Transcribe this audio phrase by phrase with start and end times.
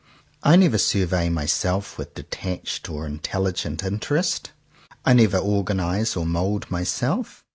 [0.41, 4.49] I never survey myself with detached and in telligent interest.
[5.05, 7.43] I never organize or mould myself.